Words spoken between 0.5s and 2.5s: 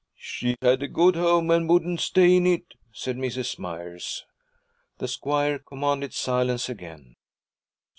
had a good home and wouldn't stay in